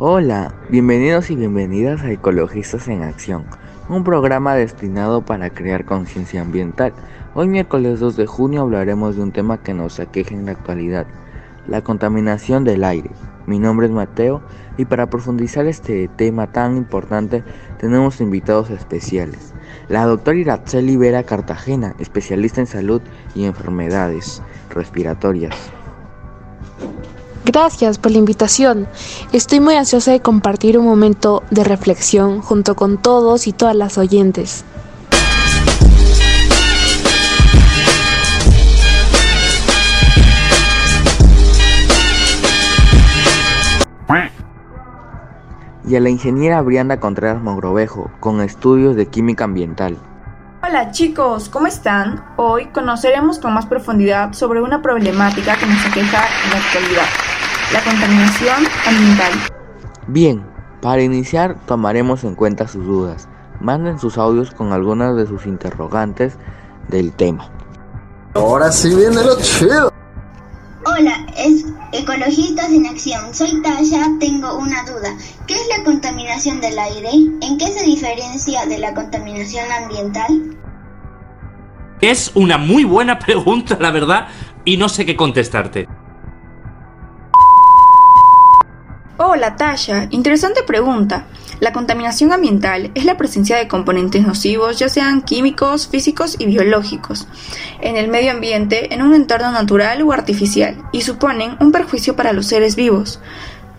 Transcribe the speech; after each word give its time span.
Hola, 0.00 0.54
bienvenidos 0.68 1.28
y 1.28 1.34
bienvenidas 1.34 2.02
a 2.02 2.12
Ecologistas 2.12 2.86
en 2.86 3.02
Acción, 3.02 3.46
un 3.88 4.04
programa 4.04 4.54
destinado 4.54 5.22
para 5.22 5.50
crear 5.50 5.84
conciencia 5.84 6.40
ambiental. 6.40 6.92
Hoy 7.34 7.48
miércoles 7.48 7.98
2 7.98 8.14
de 8.14 8.26
junio 8.26 8.60
hablaremos 8.60 9.16
de 9.16 9.22
un 9.22 9.32
tema 9.32 9.60
que 9.60 9.74
nos 9.74 9.98
aqueja 9.98 10.36
en 10.36 10.46
la 10.46 10.52
actualidad, 10.52 11.08
la 11.66 11.82
contaminación 11.82 12.62
del 12.62 12.84
aire. 12.84 13.10
Mi 13.46 13.58
nombre 13.58 13.88
es 13.88 13.92
Mateo 13.92 14.40
y 14.76 14.84
para 14.84 15.10
profundizar 15.10 15.66
este 15.66 16.06
tema 16.06 16.52
tan 16.52 16.76
importante 16.76 17.42
tenemos 17.80 18.20
invitados 18.20 18.70
especiales. 18.70 19.52
La 19.88 20.04
doctora 20.04 20.38
Iraceli 20.38 20.96
Vera 20.96 21.24
Cartagena, 21.24 21.96
especialista 21.98 22.60
en 22.60 22.68
salud 22.68 23.02
y 23.34 23.46
enfermedades 23.46 24.44
respiratorias. 24.70 25.72
Gracias 27.50 27.96
por 27.96 28.12
la 28.12 28.18
invitación. 28.18 28.86
Estoy 29.32 29.60
muy 29.60 29.74
ansiosa 29.74 30.12
de 30.12 30.20
compartir 30.20 30.78
un 30.78 30.84
momento 30.84 31.42
de 31.50 31.64
reflexión 31.64 32.42
junto 32.42 32.76
con 32.76 32.98
todos 33.00 33.46
y 33.46 33.54
todas 33.54 33.74
las 33.74 33.96
oyentes. 33.96 34.66
y 45.88 45.96
a 45.96 46.00
la 46.00 46.10
ingeniera 46.10 46.60
Brianda 46.60 47.00
Contreras 47.00 47.40
Mogrovejo, 47.40 48.10
con 48.20 48.42
estudios 48.42 48.94
de 48.94 49.06
química 49.06 49.44
ambiental. 49.44 49.96
Hola 50.62 50.90
chicos, 50.90 51.48
¿cómo 51.48 51.66
están? 51.66 52.22
Hoy 52.36 52.66
conoceremos 52.66 53.38
con 53.38 53.54
más 53.54 53.64
profundidad 53.64 54.34
sobre 54.34 54.60
una 54.60 54.82
problemática 54.82 55.56
que 55.56 55.64
nos 55.64 55.86
aqueja 55.86 56.26
en 56.44 56.50
la 56.50 56.58
actualidad, 56.58 57.06
la 57.72 57.84
contaminación 57.84 58.64
ambiental. 58.86 59.32
Bien, 60.06 60.44
para 60.80 61.02
iniciar 61.02 61.56
tomaremos 61.66 62.24
en 62.24 62.34
cuenta 62.34 62.66
sus 62.66 62.86
dudas. 62.86 63.28
Manden 63.60 63.98
sus 63.98 64.16
audios 64.16 64.52
con 64.52 64.72
algunas 64.72 65.16
de 65.16 65.26
sus 65.26 65.46
interrogantes 65.46 66.34
del 66.88 67.12
tema. 67.12 67.50
Ahora 68.34 68.72
sí 68.72 68.94
viene 68.94 69.22
lo 69.22 69.38
chido. 69.40 69.92
Hola, 70.86 71.26
es 71.36 71.66
Ecologistas 71.92 72.70
en 72.70 72.86
Acción. 72.86 73.34
Soy 73.34 73.60
Tasha, 73.62 74.06
tengo 74.20 74.56
una 74.56 74.84
duda. 74.84 75.14
¿Qué 75.46 75.54
es 75.54 75.68
la 75.76 75.84
contaminación 75.84 76.60
del 76.60 76.78
aire? 76.78 77.10
¿En 77.42 77.58
qué 77.58 77.66
se 77.66 77.84
diferencia 77.84 78.64
de 78.66 78.78
la 78.78 78.94
contaminación 78.94 79.70
ambiental? 79.70 80.56
Es 82.00 82.30
una 82.34 82.56
muy 82.56 82.84
buena 82.84 83.18
pregunta, 83.26 83.76
la 83.78 83.90
verdad, 83.90 84.28
y 84.64 84.76
no 84.76 84.88
sé 84.88 85.04
qué 85.04 85.16
contestarte. 85.16 85.88
Hola 89.20 89.56
Tasha, 89.56 90.06
interesante 90.10 90.62
pregunta. 90.62 91.26
La 91.58 91.72
contaminación 91.72 92.32
ambiental 92.32 92.92
es 92.94 93.04
la 93.04 93.16
presencia 93.16 93.56
de 93.56 93.66
componentes 93.66 94.24
nocivos, 94.24 94.78
ya 94.78 94.88
sean 94.88 95.22
químicos, 95.22 95.88
físicos 95.88 96.36
y 96.38 96.46
biológicos, 96.46 97.26
en 97.80 97.96
el 97.96 98.06
medio 98.06 98.30
ambiente, 98.30 98.94
en 98.94 99.02
un 99.02 99.14
entorno 99.14 99.50
natural 99.50 100.02
o 100.02 100.12
artificial, 100.12 100.76
y 100.92 101.00
suponen 101.00 101.56
un 101.58 101.72
perjuicio 101.72 102.14
para 102.14 102.32
los 102.32 102.46
seres 102.46 102.76
vivos. 102.76 103.18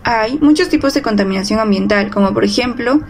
Hay 0.02 0.38
muchos 0.42 0.68
tipos 0.68 0.92
de 0.92 1.00
contaminación 1.00 1.58
ambiental, 1.58 2.10
como 2.10 2.34
por 2.34 2.44
ejemplo 2.44 3.00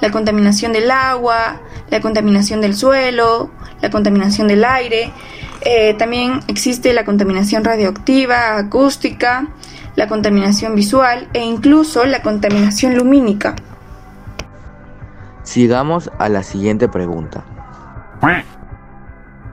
la 0.00 0.12
contaminación 0.12 0.72
del 0.72 0.92
agua, 0.92 1.60
la 1.90 2.00
contaminación 2.00 2.60
del 2.60 2.76
suelo, 2.76 3.50
la 3.82 3.90
contaminación 3.90 4.46
del 4.46 4.64
aire, 4.64 5.12
eh, 5.62 5.94
también 5.94 6.40
existe 6.46 6.92
la 6.92 7.04
contaminación 7.04 7.64
radioactiva, 7.64 8.58
acústica, 8.58 9.48
la 9.96 10.08
contaminación 10.08 10.74
visual 10.74 11.28
e 11.32 11.44
incluso 11.44 12.04
la 12.04 12.22
contaminación 12.22 12.96
lumínica. 12.96 13.56
Sigamos 15.42 16.10
a 16.18 16.28
la 16.28 16.42
siguiente 16.42 16.88
pregunta. 16.88 17.44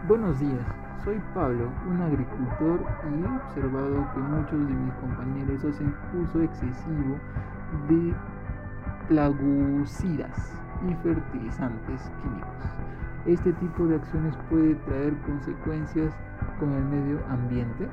Buenos 0.08 0.40
días, 0.40 0.66
soy 1.04 1.20
Pablo, 1.34 1.70
un 1.90 2.02
agricultor 2.02 2.80
y 3.12 3.24
he 3.24 3.28
observado 3.28 4.08
que 4.14 4.20
muchos 4.20 4.68
de 4.68 4.74
mis 4.74 4.94
compañeros 4.94 5.66
hacen 5.66 5.94
uso 6.14 6.42
excesivo 6.44 7.20
de 7.90 8.14
plagucidas 9.10 10.52
y 10.88 10.94
fertilizantes 11.04 12.10
químicos. 12.22 12.64
Este 13.26 13.52
tipo 13.54 13.86
de 13.86 13.96
acciones 13.96 14.34
puede 14.50 14.76
traer 14.76 15.14
consecuencias 15.26 16.14
con 16.60 16.72
el 16.72 16.86
medio 16.86 17.20
ambiente. 17.30 17.88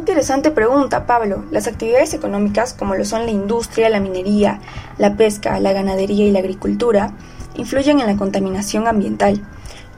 Interesante 0.00 0.50
pregunta, 0.50 1.04
Pablo. 1.04 1.44
Las 1.50 1.66
actividades 1.66 2.14
económicas, 2.14 2.72
como 2.72 2.94
lo 2.94 3.04
son 3.04 3.26
la 3.26 3.32
industria, 3.32 3.90
la 3.90 4.00
minería, 4.00 4.58
la 4.96 5.14
pesca, 5.14 5.60
la 5.60 5.74
ganadería 5.74 6.24
y 6.24 6.30
la 6.30 6.38
agricultura, 6.38 7.12
influyen 7.54 8.00
en 8.00 8.06
la 8.06 8.16
contaminación 8.16 8.88
ambiental. 8.88 9.46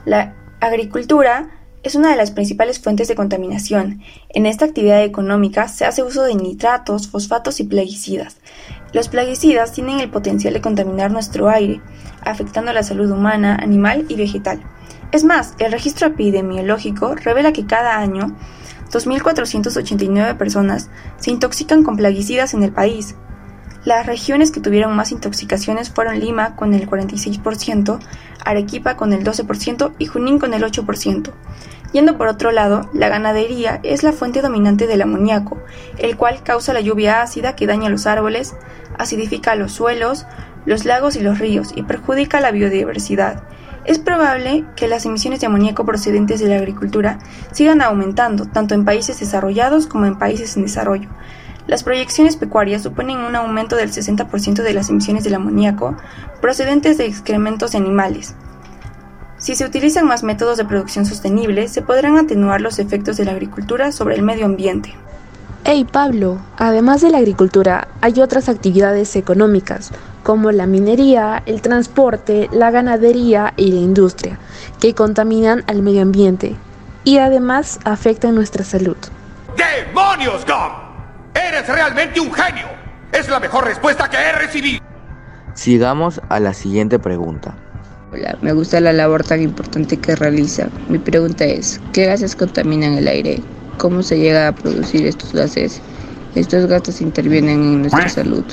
La 0.03 0.35
agricultura 0.59 1.51
es 1.83 1.95
una 1.95 2.09
de 2.09 2.17
las 2.17 2.31
principales 2.31 2.81
fuentes 2.81 3.07
de 3.07 3.15
contaminación. 3.15 4.01
En 4.27 4.45
esta 4.45 4.65
actividad 4.65 5.01
económica 5.01 5.69
se 5.69 5.85
hace 5.85 6.03
uso 6.03 6.23
de 6.23 6.35
nitratos, 6.35 7.07
fosfatos 7.07 7.61
y 7.61 7.63
plaguicidas. 7.63 8.35
Los 8.91 9.07
plaguicidas 9.07 9.71
tienen 9.71 10.01
el 10.01 10.11
potencial 10.11 10.53
de 10.53 10.59
contaminar 10.59 11.11
nuestro 11.11 11.47
aire, 11.47 11.79
afectando 12.25 12.73
la 12.73 12.83
salud 12.83 13.09
humana, 13.09 13.55
animal 13.55 14.05
y 14.09 14.15
vegetal. 14.15 14.61
Es 15.13 15.23
más, 15.23 15.53
el 15.59 15.71
registro 15.71 16.07
epidemiológico 16.07 17.15
revela 17.15 17.53
que 17.53 17.65
cada 17.65 17.99
año 17.99 18.35
2.489 18.93 20.37
personas 20.37 20.89
se 21.17 21.31
intoxican 21.31 21.83
con 21.83 21.97
plaguicidas 21.97 22.53
en 22.53 22.63
el 22.63 22.71
país. 22.71 23.15
Las 23.85 24.05
regiones 24.05 24.51
que 24.51 24.61
tuvieron 24.61 24.95
más 24.95 25.11
intoxicaciones 25.11 25.89
fueron 25.89 26.19
Lima 26.19 26.55
con 26.55 26.73
el 26.73 26.89
46%, 26.89 27.99
Arequipa 28.45 28.95
con 28.95 29.11
el 29.11 29.25
12% 29.25 29.93
y 29.97 30.05
Junín 30.05 30.39
con 30.39 30.53
el 30.53 30.63
8%. 30.63 31.31
Yendo 31.91 32.17
por 32.17 32.27
otro 32.27 32.51
lado, 32.51 32.89
la 32.93 33.09
ganadería 33.09 33.79
es 33.83 34.03
la 34.03 34.13
fuente 34.13 34.41
dominante 34.41 34.87
del 34.87 35.01
amoníaco, 35.01 35.59
el 35.97 36.15
cual 36.17 36.41
causa 36.43 36.73
la 36.73 36.81
lluvia 36.81 37.21
ácida 37.21 37.55
que 37.55 37.67
daña 37.67 37.89
los 37.89 38.07
árboles, 38.07 38.55
acidifica 38.97 39.55
los 39.55 39.73
suelos, 39.73 40.25
los 40.65 40.85
lagos 40.85 41.15
y 41.15 41.21
los 41.21 41.39
ríos 41.39 41.71
y 41.75 41.83
perjudica 41.83 42.39
la 42.41 42.51
biodiversidad. 42.51 43.43
Es 43.85 43.99
probable 43.99 44.65
que 44.77 44.87
las 44.87 45.05
emisiones 45.05 45.41
de 45.41 45.47
amoníaco 45.47 45.85
procedentes 45.85 46.39
de 46.39 46.47
la 46.47 46.55
agricultura 46.55 47.19
sigan 47.51 47.81
aumentando, 47.81 48.45
tanto 48.45 48.75
en 48.75 48.85
países 48.85 49.19
desarrollados 49.19 49.87
como 49.87 50.05
en 50.05 50.17
países 50.17 50.55
en 50.55 50.63
desarrollo. 50.63 51.09
Las 51.67 51.83
proyecciones 51.83 52.37
pecuarias 52.37 52.83
suponen 52.83 53.17
un 53.17 53.35
aumento 53.35 53.75
del 53.75 53.91
60% 53.91 54.63
de 54.63 54.73
las 54.73 54.89
emisiones 54.89 55.23
del 55.23 55.35
amoníaco 55.35 55.97
procedentes 56.41 56.97
de 56.97 57.05
excrementos 57.05 57.75
animales. 57.75 58.35
Si 59.37 59.55
se 59.55 59.65
utilizan 59.65 60.07
más 60.07 60.23
métodos 60.23 60.57
de 60.57 60.65
producción 60.65 61.05
sostenible, 61.05 61.67
se 61.67 61.81
podrán 61.81 62.17
atenuar 62.17 62.61
los 62.61 62.79
efectos 62.79 63.17
de 63.17 63.25
la 63.25 63.31
agricultura 63.31 63.91
sobre 63.91 64.15
el 64.15 64.21
medio 64.21 64.45
ambiente. 64.45 64.93
Hey 65.65 65.85
Pablo, 65.89 66.39
además 66.57 67.01
de 67.01 67.09
la 67.09 67.17
agricultura, 67.17 67.87
hay 68.01 68.21
otras 68.21 68.47
actividades 68.47 69.15
económicas, 69.15 69.91
como 70.23 70.51
la 70.51 70.65
minería, 70.65 71.43
el 71.45 71.61
transporte, 71.61 72.49
la 72.51 72.71
ganadería 72.71 73.53
y 73.57 73.71
la 73.71 73.81
industria, 73.81 74.39
que 74.79 74.95
contaminan 74.95 75.63
al 75.67 75.81
medio 75.83 76.01
ambiente 76.01 76.55
y 77.03 77.17
además 77.17 77.79
afectan 77.83 78.35
nuestra 78.35 78.63
salud. 78.63 78.97
¡Demonios, 79.57 80.45
Gom! 80.45 80.71
¡Eres 81.33 81.67
realmente 81.67 82.19
un 82.19 82.31
genio! 82.33 82.67
Es 83.11 83.29
la 83.29 83.39
mejor 83.39 83.65
respuesta 83.65 84.09
que 84.09 84.17
he 84.17 84.31
recibido. 84.31 84.81
Sigamos 85.53 86.19
a 86.29 86.39
la 86.39 86.53
siguiente 86.53 86.97
pregunta. 86.97 87.53
Hola, 88.11 88.37
me 88.41 88.53
gusta 88.53 88.79
la 88.79 88.93
labor 88.93 89.23
tan 89.23 89.41
importante 89.41 89.97
que 89.97 90.15
realiza. 90.15 90.67
Mi 90.87 90.97
pregunta 90.97 91.45
es, 91.45 91.79
¿qué 91.93 92.05
gases 92.05 92.35
contaminan 92.35 92.93
el 92.93 93.07
aire? 93.07 93.41
¿Cómo 93.77 94.01
se 94.01 94.17
llega 94.17 94.47
a 94.47 94.51
producir 94.51 95.05
estos 95.05 95.33
gases? 95.33 95.81
Estos 96.35 96.65
gases 96.67 97.01
intervienen 97.01 97.61
en 97.61 97.81
nuestra 97.81 98.09
salud. 98.09 98.43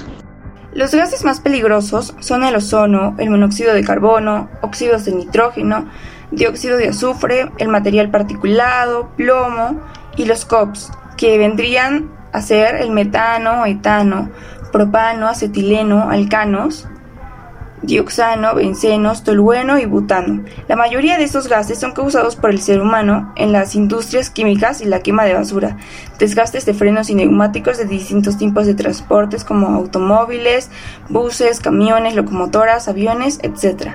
Los 0.80 0.94
gases 0.94 1.26
más 1.26 1.40
peligrosos 1.40 2.14
son 2.20 2.42
el 2.42 2.56
ozono, 2.56 3.14
el 3.18 3.28
monóxido 3.28 3.74
de 3.74 3.84
carbono, 3.84 4.48
óxidos 4.62 5.04
de 5.04 5.12
nitrógeno, 5.12 5.84
dióxido 6.30 6.78
de 6.78 6.88
azufre, 6.88 7.52
el 7.58 7.68
material 7.68 8.10
particulado, 8.10 9.10
plomo 9.14 9.78
y 10.16 10.24
los 10.24 10.46
COPs, 10.46 10.90
que 11.18 11.36
vendrían 11.36 12.10
a 12.32 12.40
ser 12.40 12.76
el 12.76 12.92
metano, 12.92 13.66
etano, 13.66 14.30
propano, 14.72 15.28
acetileno, 15.28 16.08
alcanos, 16.08 16.88
dioxano, 17.82 18.54
bencenos, 18.54 19.24
tolueno 19.24 19.78
y 19.78 19.86
butano. 19.86 20.44
La 20.68 20.76
mayoría 20.76 21.16
de 21.16 21.24
estos 21.24 21.48
gases 21.48 21.78
son 21.78 21.92
causados 21.92 22.36
por 22.36 22.50
el 22.50 22.60
ser 22.60 22.80
humano 22.80 23.32
en 23.36 23.52
las 23.52 23.74
industrias 23.74 24.30
químicas 24.30 24.80
y 24.80 24.84
la 24.84 25.00
quema 25.00 25.24
de 25.24 25.34
basura, 25.34 25.76
desgastes 26.18 26.66
de 26.66 26.74
frenos 26.74 27.10
y 27.10 27.14
neumáticos 27.14 27.78
de 27.78 27.86
distintos 27.86 28.38
tipos 28.38 28.66
de 28.66 28.74
transportes 28.74 29.44
como 29.44 29.68
automóviles, 29.68 30.70
buses, 31.08 31.60
camiones, 31.60 32.14
locomotoras, 32.14 32.88
aviones, 32.88 33.38
etc. 33.42 33.92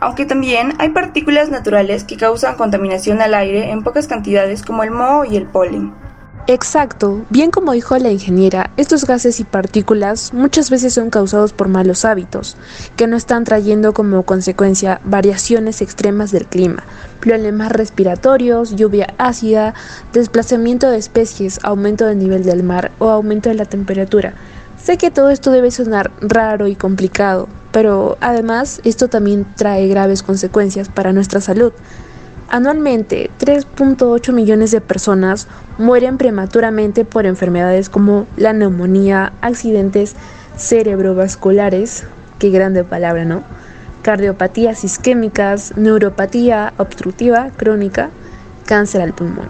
Aunque 0.00 0.26
también 0.26 0.74
hay 0.78 0.90
partículas 0.90 1.50
naturales 1.50 2.04
que 2.04 2.16
causan 2.16 2.56
contaminación 2.56 3.20
al 3.20 3.34
aire 3.34 3.70
en 3.70 3.82
pocas 3.82 4.06
cantidades 4.06 4.62
como 4.62 4.82
el 4.82 4.90
moho 4.90 5.24
y 5.24 5.36
el 5.36 5.46
polen. 5.46 6.05
Exacto, 6.48 7.24
bien 7.28 7.50
como 7.50 7.72
dijo 7.72 7.98
la 7.98 8.12
ingeniera, 8.12 8.70
estos 8.76 9.04
gases 9.04 9.40
y 9.40 9.44
partículas 9.44 10.32
muchas 10.32 10.70
veces 10.70 10.94
son 10.94 11.10
causados 11.10 11.52
por 11.52 11.66
malos 11.66 12.04
hábitos, 12.04 12.56
que 12.94 13.08
no 13.08 13.16
están 13.16 13.42
trayendo 13.42 13.92
como 13.92 14.22
consecuencia 14.22 15.00
variaciones 15.02 15.82
extremas 15.82 16.30
del 16.30 16.46
clima, 16.46 16.84
problemas 17.18 17.72
respiratorios, 17.72 18.76
lluvia 18.76 19.12
ácida, 19.18 19.74
desplazamiento 20.12 20.88
de 20.88 20.98
especies, 20.98 21.58
aumento 21.64 22.06
del 22.06 22.18
nivel 22.18 22.44
del 22.44 22.62
mar 22.62 22.92
o 23.00 23.08
aumento 23.08 23.48
de 23.48 23.56
la 23.56 23.64
temperatura. 23.64 24.34
Sé 24.80 24.98
que 24.98 25.10
todo 25.10 25.30
esto 25.30 25.50
debe 25.50 25.72
sonar 25.72 26.12
raro 26.20 26.68
y 26.68 26.76
complicado, 26.76 27.48
pero 27.72 28.18
además 28.20 28.80
esto 28.84 29.08
también 29.08 29.48
trae 29.56 29.88
graves 29.88 30.22
consecuencias 30.22 30.88
para 30.88 31.12
nuestra 31.12 31.40
salud. 31.40 31.72
Anualmente, 32.48 33.30
3.8 33.40 34.32
millones 34.32 34.70
de 34.70 34.80
personas 34.80 35.48
mueren 35.78 36.16
prematuramente 36.16 37.04
por 37.04 37.26
enfermedades 37.26 37.88
como 37.88 38.26
la 38.36 38.52
neumonía, 38.52 39.32
accidentes 39.40 40.14
cerebrovasculares, 40.56 42.04
qué 42.38 42.50
grande 42.50 42.84
palabra, 42.84 43.24
¿no? 43.24 43.42
Cardiopatías 44.02 44.84
isquémicas, 44.84 45.76
neuropatía 45.76 46.72
obstructiva 46.76 47.50
crónica, 47.56 48.10
cáncer 48.64 49.02
al 49.02 49.12
pulmón. 49.12 49.48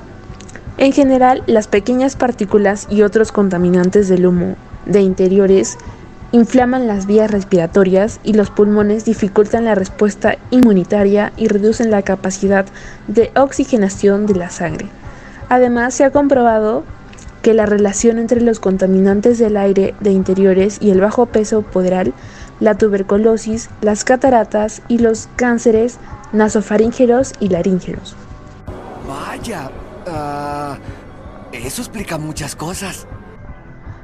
En 0.79 0.93
general, 0.93 1.43
las 1.47 1.69
pequeñas 1.69 2.17
partículas 2.17 2.87
y 2.91 3.03
otros 3.03 3.31
contaminantes 3.31 4.09
del 4.09 4.27
humo 4.27 4.57
de 4.87 5.01
interiores 5.01 5.77
inflaman 6.37 6.87
las 6.87 7.07
vías 7.07 7.31
respiratorias 7.31 8.21
y 8.23 8.35
los 8.35 8.51
pulmones 8.51 9.07
dificultan 9.07 9.65
la 9.65 9.75
respuesta 9.75 10.37
inmunitaria 10.51 11.33
y 11.37 11.49
reducen 11.49 11.91
la 11.91 12.03
capacidad 12.03 12.67
de 13.09 13.33
oxigenación 13.35 14.27
de 14.27 14.35
la 14.35 14.51
sangre. 14.51 14.89
Además, 15.49 15.95
se 15.95 16.05
ha 16.05 16.11
comprobado 16.11 16.85
que 17.41 17.55
la 17.55 17.65
relación 17.65 18.19
entre 18.19 18.43
los 18.43 18.61
contaminantes 18.61 19.39
del 19.39 19.57
aire 19.57 19.95
de 20.01 20.11
interiores 20.11 20.79
y 20.81 20.91
el 20.91 21.01
bajo 21.01 21.27
peso 21.27 21.63
poderal, 21.63 22.13
la 22.61 22.75
tuberculosis, 22.75 23.71
las 23.81 24.05
cataratas 24.05 24.83
y 24.89 24.99
los 24.99 25.29
cánceres 25.37 25.99
nasofaríngeos 26.33 27.33
y 27.41 27.49
laríngeos. 27.49 28.15
Vaya, 29.09 29.71
ah, 30.07 30.77
eso 31.53 31.81
explica 31.81 32.19
muchas 32.19 32.55
cosas. 32.57 33.07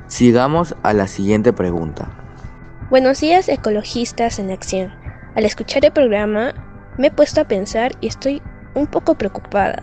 Sigamos 0.07 0.75
a 0.83 0.93
la 0.93 1.09
siguiente 1.09 1.53
pregunta. 1.53 2.22
Buenos 2.93 3.21
días, 3.21 3.49
ecologistas 3.49 4.39
en 4.39 4.51
acción. 4.51 4.93
Al 5.35 5.47
escuchar 5.47 5.83
el 5.83 5.93
programa, 5.93 6.53
me 6.99 7.07
he 7.07 7.11
puesto 7.11 7.41
a 7.41 7.45
pensar 7.49 7.97
y 8.03 8.09
estoy 8.09 8.43
un 8.75 8.87
poco 8.87 9.15
preocupada, 9.15 9.83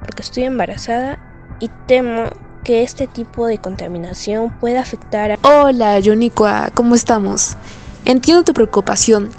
porque 0.00 0.20
estoy 0.20 0.42
embarazada 0.42 1.18
y 1.58 1.70
temo 1.86 2.24
que 2.62 2.82
este 2.82 3.06
tipo 3.06 3.46
de 3.46 3.56
contaminación 3.56 4.50
pueda 4.60 4.82
afectar 4.82 5.32
a... 5.32 5.38
Hola, 5.40 5.98
Yonicua, 6.00 6.68
¿cómo 6.74 6.96
estamos? 6.96 7.56
Entiendo 8.04 8.44
tu 8.44 8.52
preocupación. 8.52 9.30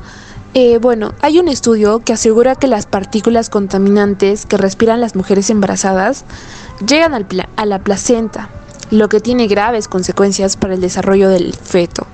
Eh, 0.56 0.80
bueno, 0.80 1.14
hay 1.22 1.38
un 1.38 1.48
estudio 1.48 2.00
que 2.00 2.14
asegura 2.14 2.56
que 2.56 2.66
las 2.66 2.88
partículas 2.88 3.52
contaminantes 3.52 4.48
que 4.48 4.58
respiran 4.58 5.00
las 5.00 5.16
mujeres 5.16 5.52
embarazadas 5.52 6.26
llegan 6.84 7.14
al 7.14 7.28
a 7.56 7.68
la 7.68 7.84
placenta, 7.84 8.50
lo 8.90 9.10
que 9.10 9.20
tiene 9.20 9.46
graves 9.46 9.88
consecuencias 9.88 10.58
para 10.58 10.74
el 10.74 10.82
desarrollo 10.82 11.30
del 11.30 11.54
feto. 11.54 12.08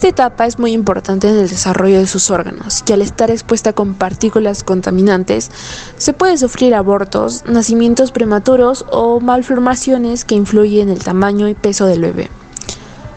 Esta 0.00 0.08
etapa 0.08 0.46
es 0.46 0.58
muy 0.58 0.72
importante 0.72 1.28
en 1.28 1.36
el 1.36 1.46
desarrollo 1.50 1.98
de 1.98 2.06
sus 2.06 2.30
órganos 2.30 2.82
y 2.88 2.92
al 2.94 3.02
estar 3.02 3.30
expuesta 3.30 3.74
con 3.74 3.92
partículas 3.92 4.64
contaminantes 4.64 5.50
se 5.98 6.14
puede 6.14 6.38
sufrir 6.38 6.74
abortos, 6.74 7.44
nacimientos 7.44 8.10
prematuros 8.10 8.86
o 8.90 9.20
malformaciones 9.20 10.24
que 10.24 10.36
influyen 10.36 10.88
en 10.88 10.96
el 10.96 11.04
tamaño 11.04 11.48
y 11.50 11.54
peso 11.54 11.84
del 11.84 12.00
bebé. 12.00 12.30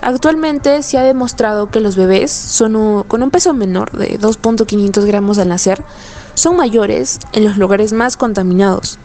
Actualmente 0.01 0.83
se 0.83 0.97
ha 0.97 1.03
demostrado 1.03 1.69
que 1.71 1.80
los 1.80 1.95
bebés 1.95 2.62
con 3.07 3.24
un 3.24 3.31
peso 3.31 3.53
menor 3.53 3.89
de 3.94 4.19
2.500 4.19 5.06
gramos 5.06 5.38
al 5.38 5.47
nacer 5.47 5.81
son 6.33 6.57
mayores 6.57 7.19
en 7.31 7.45
los 7.45 7.56
lugares 7.56 7.94
más 7.94 8.18
contaminados. 8.18 9.00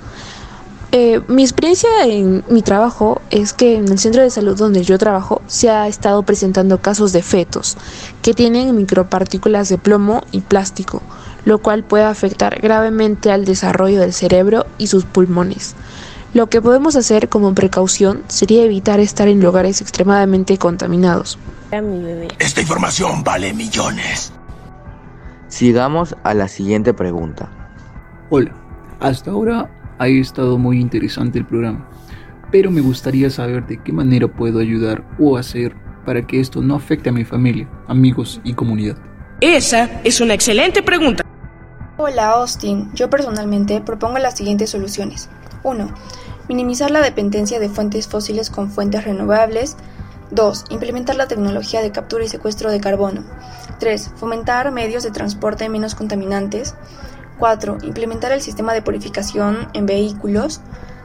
Eh, 0.90 1.20
mi 1.28 1.42
experiencia 1.42 1.90
en 2.06 2.42
mi 2.48 2.62
trabajo 2.62 3.20
es 3.28 3.52
que 3.52 3.76
en 3.76 3.88
el 3.88 3.98
centro 3.98 4.22
de 4.22 4.30
salud 4.30 4.56
donde 4.56 4.82
yo 4.82 4.96
trabajo 4.96 5.42
se 5.46 5.68
ha 5.68 5.86
estado 5.86 6.22
presentando 6.22 6.78
casos 6.78 7.12
de 7.12 7.22
fetos 7.22 7.76
que 8.22 8.32
tienen 8.32 8.74
micropartículas 8.74 9.68
de 9.68 9.76
plomo 9.76 10.22
y 10.32 10.40
plástico, 10.40 11.02
lo 11.44 11.58
cual 11.58 11.84
puede 11.84 12.04
afectar 12.04 12.58
gravemente 12.62 13.30
al 13.30 13.44
desarrollo 13.44 14.00
del 14.00 14.14
cerebro 14.14 14.64
y 14.78 14.86
sus 14.86 15.04
pulmones. 15.04 15.74
Lo 16.32 16.46
que 16.46 16.62
podemos 16.62 16.96
hacer 16.96 17.28
como 17.28 17.54
precaución 17.54 18.22
sería 18.28 18.64
evitar 18.64 18.98
estar 18.98 19.28
en 19.28 19.42
lugares 19.42 19.82
extremadamente 19.82 20.56
contaminados. 20.56 21.38
Esta 22.38 22.62
información 22.62 23.24
vale 23.24 23.52
millones. 23.52 24.32
Sigamos 25.48 26.16
a 26.22 26.32
la 26.32 26.48
siguiente 26.48 26.94
pregunta. 26.94 27.50
Hola, 28.30 28.54
hasta 29.00 29.30
ahora 29.30 29.70
ha 29.98 30.08
estado 30.08 30.58
muy 30.58 30.80
interesante 30.80 31.38
el 31.38 31.46
programa, 31.46 31.88
pero 32.50 32.70
me 32.70 32.80
gustaría 32.80 33.30
saber 33.30 33.66
de 33.66 33.82
qué 33.82 33.92
manera 33.92 34.28
puedo 34.28 34.58
ayudar 34.58 35.04
o 35.18 35.36
hacer 35.36 35.74
para 36.04 36.26
que 36.26 36.40
esto 36.40 36.62
no 36.62 36.74
afecte 36.74 37.10
a 37.10 37.12
mi 37.12 37.24
familia, 37.24 37.68
amigos 37.86 38.40
y 38.44 38.54
comunidad. 38.54 38.96
Esa 39.40 39.90
es 40.04 40.20
una 40.20 40.34
excelente 40.34 40.82
pregunta. 40.82 41.24
Hola 41.96 42.30
Austin, 42.30 42.90
yo 42.94 43.10
personalmente 43.10 43.80
propongo 43.80 44.18
las 44.18 44.36
siguientes 44.36 44.70
soluciones. 44.70 45.28
1. 45.64 45.92
Minimizar 46.48 46.90
la 46.90 47.02
dependencia 47.02 47.58
de 47.58 47.68
fuentes 47.68 48.08
fósiles 48.08 48.50
con 48.50 48.70
fuentes 48.70 49.04
renovables. 49.04 49.76
2. 50.30 50.66
Implementar 50.70 51.16
la 51.16 51.28
tecnología 51.28 51.82
de 51.82 51.90
captura 51.90 52.24
y 52.24 52.28
secuestro 52.28 52.70
de 52.70 52.80
carbono. 52.80 53.24
3. 53.80 54.12
Fomentar 54.16 54.70
medios 54.72 55.02
de 55.02 55.10
transporte 55.10 55.68
menos 55.68 55.94
contaminantes. 55.94 56.74
4. 57.38 57.78
Implementar 57.82 58.32
el 58.32 58.42
sistema 58.42 58.72
de 58.72 58.82
purificación 58.82 59.68
en 59.72 59.86
vehículos. 59.86 60.60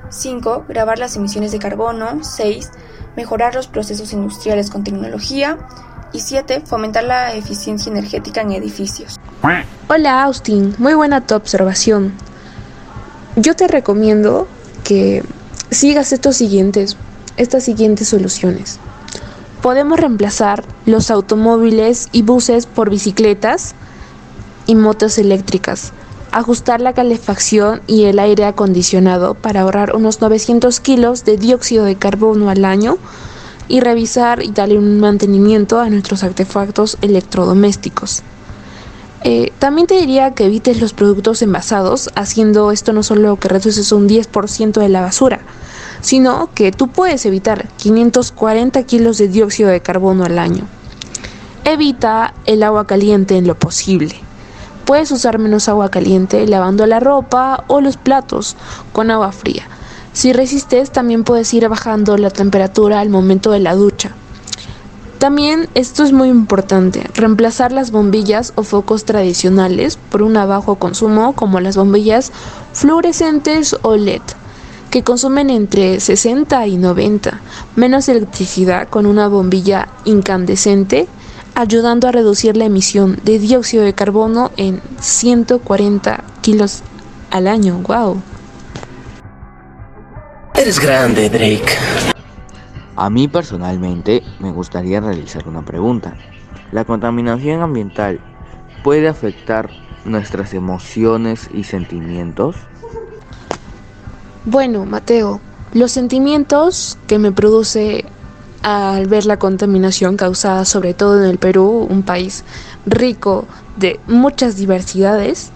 5. 0.09 0.65
Grabar 0.67 0.99
las 0.99 1.15
emisiones 1.15 1.51
de 1.51 1.59
carbono. 1.59 2.23
6. 2.23 2.71
Mejorar 3.15 3.55
los 3.55 3.67
procesos 3.67 4.13
industriales 4.13 4.69
con 4.69 4.83
tecnología. 4.83 5.57
Y 6.11 6.19
7. 6.19 6.63
Fomentar 6.65 7.03
la 7.03 7.33
eficiencia 7.33 7.91
energética 7.91 8.41
en 8.41 8.51
edificios. 8.51 9.15
Hola 9.89 10.23
Austin, 10.23 10.73
muy 10.77 10.93
buena 10.93 11.21
tu 11.21 11.35
observación. 11.35 12.13
Yo 13.35 13.55
te 13.55 13.67
recomiendo 13.67 14.47
que 14.83 15.23
sigas 15.69 16.13
estos 16.13 16.37
siguientes, 16.37 16.97
estas 17.35 17.63
siguientes 17.63 18.07
soluciones. 18.07 18.79
Podemos 19.61 19.99
reemplazar 19.99 20.63
los 20.85 21.09
automóviles 21.09 22.09
y 22.11 22.21
buses 22.21 22.65
por 22.65 22.89
bicicletas 22.89 23.75
y 24.65 24.75
motos 24.75 25.17
eléctricas 25.17 25.93
ajustar 26.33 26.81
la 26.81 26.93
calefacción 26.93 27.81
y 27.87 28.05
el 28.05 28.19
aire 28.19 28.45
acondicionado 28.45 29.35
para 29.35 29.61
ahorrar 29.61 29.95
unos 29.95 30.19
900 30.19 30.79
kilos 30.79 31.25
de 31.25 31.37
dióxido 31.37 31.85
de 31.85 31.95
carbono 31.95 32.49
al 32.49 32.65
año 32.65 32.97
y 33.67 33.79
revisar 33.79 34.43
y 34.43 34.51
darle 34.51 34.77
un 34.77 34.99
mantenimiento 34.99 35.79
a 35.79 35.89
nuestros 35.89 36.23
artefactos 36.23 36.97
electrodomésticos. 37.01 38.23
Eh, 39.23 39.53
también 39.59 39.87
te 39.87 39.95
diría 39.95 40.31
que 40.31 40.45
evites 40.45 40.81
los 40.81 40.91
productos 40.93 41.41
envasados, 41.41 42.09
haciendo 42.15 42.71
esto 42.71 42.91
no 42.91 43.03
solo 43.03 43.37
que 43.37 43.47
reduces 43.47 43.91
un 43.93 44.09
10% 44.09 44.73
de 44.81 44.89
la 44.89 45.01
basura, 45.01 45.39
sino 46.01 46.49
que 46.53 46.73
tú 46.73 46.89
puedes 46.89 47.25
evitar 47.25 47.69
540 47.77 48.83
kilos 48.83 49.17
de 49.17 49.29
dióxido 49.29 49.69
de 49.69 49.81
carbono 49.81 50.25
al 50.25 50.39
año. 50.39 50.67
Evita 51.63 52.33
el 52.45 52.63
agua 52.63 52.85
caliente 52.85 53.37
en 53.37 53.47
lo 53.47 53.55
posible. 53.55 54.19
Puedes 54.93 55.09
usar 55.09 55.39
menos 55.39 55.69
agua 55.69 55.89
caliente 55.89 56.45
lavando 56.45 56.85
la 56.85 56.99
ropa 56.99 57.63
o 57.65 57.81
los 57.81 57.97
platos 57.97 58.55
con 58.91 59.09
agua 59.09 59.31
fría. 59.31 59.63
Si 60.13 60.33
resistes, 60.33 60.91
también 60.91 61.23
puedes 61.23 61.51
ir 61.55 61.67
bajando 61.67 62.15
la 62.15 62.29
temperatura 62.29 62.99
al 62.99 63.09
momento 63.09 63.49
de 63.49 63.59
la 63.59 63.73
ducha. 63.73 64.11
También 65.17 65.67
esto 65.73 66.03
es 66.03 66.11
muy 66.11 66.29
importante, 66.29 67.09
reemplazar 67.15 67.71
las 67.71 67.89
bombillas 67.89 68.53
o 68.55 68.61
focos 68.61 69.03
tradicionales 69.03 69.97
por 70.11 70.21
un 70.21 70.33
bajo 70.33 70.75
consumo 70.75 71.33
como 71.33 71.59
las 71.59 71.75
bombillas 71.75 72.31
fluorescentes 72.73 73.75
o 73.81 73.95
LED, 73.95 74.21
que 74.91 75.03
consumen 75.03 75.49
entre 75.49 76.01
60 76.01 76.67
y 76.67 76.77
90, 76.77 77.41
menos 77.75 78.09
electricidad 78.09 78.87
con 78.89 79.07
una 79.07 79.27
bombilla 79.27 79.87
incandescente 80.05 81.07
ayudando 81.55 82.07
a 82.07 82.11
reducir 82.11 82.57
la 82.57 82.65
emisión 82.65 83.19
de 83.23 83.39
dióxido 83.39 83.83
de 83.83 83.93
carbono 83.93 84.51
en 84.57 84.81
140 84.99 86.23
kilos 86.41 86.81
al 87.31 87.47
año. 87.47 87.79
¡Wow! 87.87 88.21
Eres 90.55 90.79
grande, 90.79 91.29
Drake. 91.29 91.77
A 92.95 93.09
mí 93.09 93.27
personalmente 93.27 94.23
me 94.39 94.51
gustaría 94.51 95.01
realizar 95.01 95.47
una 95.47 95.63
pregunta. 95.65 96.15
¿La 96.71 96.85
contaminación 96.85 97.61
ambiental 97.61 98.19
puede 98.83 99.07
afectar 99.07 99.69
nuestras 100.05 100.53
emociones 100.53 101.49
y 101.53 101.63
sentimientos? 101.63 102.55
Bueno, 104.45 104.85
Mateo, 104.85 105.39
Los 105.73 105.91
sentimientos 105.91 106.99
que 107.07 107.17
me 107.17 107.31
produce 107.31 108.05
al 108.63 109.07
ver 109.07 109.25
la 109.25 109.37
contaminación 109.37 110.17
causada 110.17 110.65
sobre 110.65 110.93
todo 110.93 111.21
en 111.21 111.29
el 111.29 111.37
Perú, 111.37 111.85
un 111.89 112.01
país 112.01 112.43
rico 112.85 113.45
de 113.77 113.99
muchas 114.07 114.55
diversidades, 114.55 115.51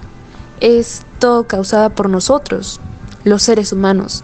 es 0.59 1.01
todo 1.19 1.47
causada 1.47 1.89
por 1.89 2.09
nosotros, 2.09 2.79
los 3.23 3.43
seres 3.43 3.71
humanos. 3.71 4.23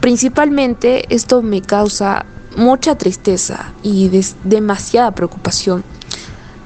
Principalmente 0.00 1.12
esto 1.14 1.42
me 1.42 1.60
causa 1.60 2.24
mucha 2.56 2.96
tristeza 2.96 3.72
y 3.82 4.10
demasiada 4.44 5.10
preocupación, 5.10 5.82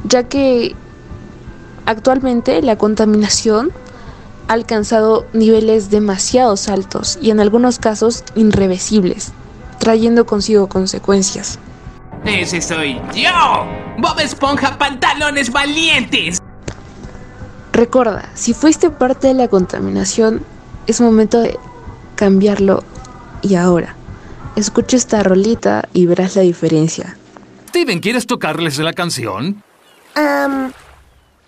ya 0.04 0.24
que 0.24 0.74
actualmente 1.86 2.60
la 2.60 2.76
contaminación 2.76 3.72
ha 4.48 4.52
alcanzado 4.52 5.26
niveles 5.32 5.90
demasiado 5.90 6.54
altos 6.68 7.18
y 7.22 7.30
en 7.30 7.40
algunos 7.40 7.78
casos 7.78 8.24
irreversibles, 8.34 9.32
trayendo 9.78 10.26
consigo 10.26 10.68
consecuencias. 10.68 11.58
Ese 12.24 12.60
soy 12.60 13.00
yo, 13.14 13.66
Bob 13.98 14.18
Esponja 14.20 14.76
Pantalones 14.76 15.50
Valientes. 15.50 16.38
Recuerda, 17.72 18.28
si 18.34 18.54
fuiste 18.54 18.90
parte 18.90 19.28
de 19.28 19.34
la 19.34 19.48
contaminación, 19.48 20.42
es 20.86 21.00
momento 21.00 21.40
de 21.40 21.58
cambiarlo 22.16 22.82
y 23.42 23.54
ahora. 23.54 23.94
Escucha 24.56 24.96
esta 24.96 25.22
rolita 25.22 25.88
y 25.92 26.06
verás 26.06 26.34
la 26.34 26.42
diferencia. 26.42 27.16
Steven, 27.68 28.00
¿quieres 28.00 28.26
tocarles 28.26 28.78
la 28.78 28.92
canción? 28.92 29.62
Um... 30.16 30.72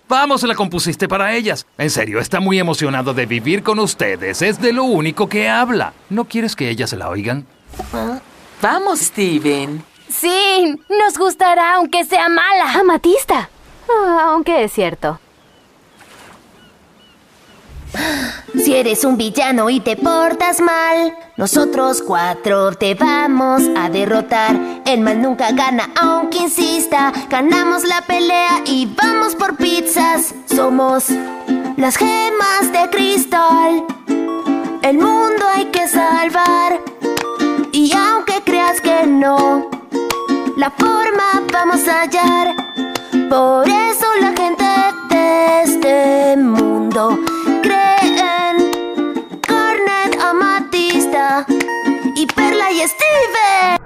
Vamos, 0.07 0.43
la 0.43 0.55
compusiste 0.55 1.07
para 1.07 1.33
ellas. 1.33 1.65
En 1.77 1.89
serio, 1.89 2.19
está 2.19 2.41
muy 2.41 2.59
emocionado 2.59 3.13
de 3.13 3.25
vivir 3.25 3.63
con 3.63 3.79
ustedes. 3.79 4.41
Es 4.41 4.59
de 4.59 4.73
lo 4.73 4.83
único 4.83 5.29
que 5.29 5.47
habla. 5.47 5.93
¿No 6.09 6.25
quieres 6.25 6.57
que 6.57 6.69
ellas 6.69 6.91
la 6.91 7.07
oigan? 7.07 7.45
Vamos, 8.61 8.99
Steven. 8.99 9.83
Sí, 10.09 10.79
nos 10.89 11.17
gustará 11.17 11.75
aunque 11.75 12.03
sea 12.05 12.29
mala. 12.29 12.73
Amatista. 12.73 13.49
Ah, 13.89 14.27
aunque 14.29 14.63
es 14.63 14.73
cierto. 14.73 15.19
Si 18.55 18.75
eres 18.75 19.03
un 19.03 19.17
villano 19.17 19.69
y 19.69 19.79
te 19.79 19.95
portas 19.97 20.61
mal, 20.61 21.13
nosotros 21.35 22.01
cuatro 22.01 22.71
te 22.73 22.95
vamos 22.95 23.63
a 23.75 23.89
derrotar. 23.89 24.55
El 24.85 25.01
mal 25.01 25.21
nunca 25.21 25.51
gana, 25.51 25.89
aunque 25.99 26.39
insista. 26.39 27.11
Ganamos 27.29 27.83
la 27.83 28.01
pelea 28.01 28.61
y 28.65 28.93
vamos 28.95 29.35
por 29.35 29.57
pizzas. 29.57 30.33
Somos 30.45 31.05
las 31.77 31.97
gemas 31.97 32.71
de 32.71 32.89
cristal. 32.89 33.85
El 34.83 34.97
mundo 34.97 35.45
hay 35.53 35.65
que 35.65 35.87
salvar. 35.87 36.80
Y 37.73 37.93
aunque 37.95 38.33
creas 38.43 38.81
que 38.81 39.07
no, 39.07 39.69
la 40.57 40.71
forma 40.71 41.41
vamos 41.53 41.87
a 41.87 42.01
hallar. 42.01 42.55
Por 43.29 43.65
eso 43.67 44.05
la 44.19 44.33
gente 44.33 44.65
de 45.09 45.61
este 45.63 46.37
mundo 46.37 47.17
creen 47.61 48.71
Cornet, 49.47 50.19
Amatista 50.21 51.45
y 52.15 52.25
Perla 52.25 52.71
y 52.73 52.79
Steve. 52.79 53.77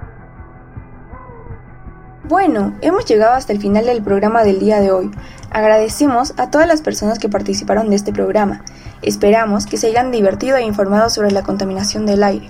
Bueno, 2.24 2.74
hemos 2.82 3.06
llegado 3.06 3.34
hasta 3.34 3.54
el 3.54 3.62
final 3.62 3.86
del 3.86 4.02
programa 4.02 4.44
del 4.44 4.60
día 4.60 4.80
de 4.80 4.92
hoy. 4.92 5.12
Agradecemos 5.52 6.34
a 6.38 6.50
todas 6.50 6.68
las 6.68 6.82
personas 6.82 7.20
que 7.20 7.30
participaron 7.30 7.92
de 7.92 7.98
este 7.98 8.12
programa. 8.12 8.66
Esperamos 9.04 9.68
que 9.68 9.78
se 9.78 9.88
hayan 9.88 10.12
divertido 10.12 10.58
e 10.58 10.64
informado 10.64 11.12
sobre 11.12 11.30
la 11.30 11.44
contaminación 11.44 12.08
del 12.08 12.24
aire. 12.24 12.50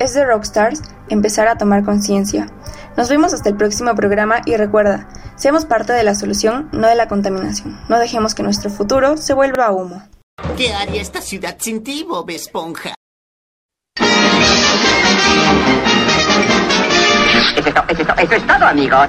Es 0.00 0.12
de 0.12 0.24
Rockstars 0.24 0.82
empezar 1.08 1.46
a 1.46 1.56
tomar 1.56 1.84
conciencia. 1.84 2.48
Nos 2.96 3.08
vemos 3.08 3.32
hasta 3.32 3.48
el 3.48 3.56
próximo 3.56 3.94
programa 3.94 4.40
y 4.44 4.56
recuerda, 4.56 5.08
seamos 5.36 5.64
parte 5.66 5.92
de 5.92 6.02
la 6.02 6.14
solución, 6.14 6.68
no 6.72 6.88
de 6.88 6.94
la 6.94 7.08
contaminación. 7.08 7.80
No 7.88 7.98
dejemos 7.98 8.34
que 8.34 8.42
nuestro 8.42 8.70
futuro 8.70 9.16
se 9.16 9.34
vuelva 9.34 9.70
humo. 9.70 10.02
¿Qué 10.56 10.72
haría 10.72 11.00
esta 11.00 11.20
ciudad 11.20 11.56
sin 11.58 11.84
ti, 11.84 12.04
Bob 12.08 12.28
Esponja? 12.30 12.94
Eso 17.56 17.68
es, 17.68 17.74
todo, 17.74 18.14
eso 18.18 18.34
es 18.34 18.46
todo, 18.46 18.66
amigos. 18.66 19.08